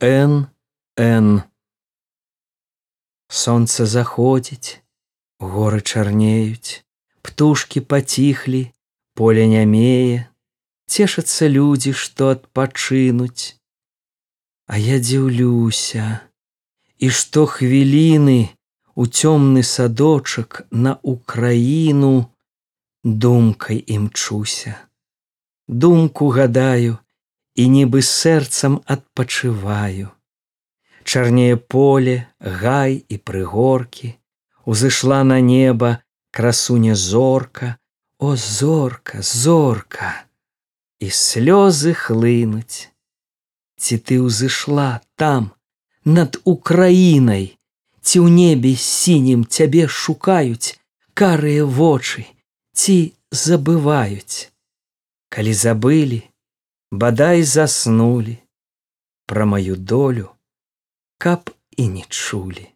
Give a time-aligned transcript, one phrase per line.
[0.00, 0.46] Н.
[0.96, 1.42] Н.
[3.28, 4.80] Сонце заходзіць,
[5.38, 6.80] горы чарнеюць,
[7.20, 8.72] птушки паціхлі,
[9.12, 10.24] поле нямее,
[10.88, 13.60] цешацца людзі, што адпачынуць.
[14.72, 16.24] А я дзіўлюся,
[16.96, 18.56] і што хвіліны
[18.96, 22.32] у цёмны садочак на Украіну
[23.04, 24.80] думкай імчуся.
[25.68, 26.96] Думку гадаю
[27.60, 30.08] і нібы сэрцам адпачываю.
[31.04, 34.16] Чарнее поле, гай і прыгоркі,
[34.64, 35.98] Узышла на неба
[36.30, 37.76] красуня зорка,
[38.18, 40.24] О зорка, зорка,
[41.00, 42.88] І слёзы хлынуць.
[43.76, 45.52] Ці ты ўзышла там,
[46.04, 47.56] над Украінай,
[48.00, 50.80] Ці ў небе сінім цябе шукаюць
[51.12, 52.24] карыя вочы,
[52.72, 54.48] ці забываюць.
[55.28, 56.20] Калі забылі,
[56.90, 58.38] бадай заснулі,
[59.26, 60.28] Пра маю долю,
[61.18, 62.68] каб і не чулі.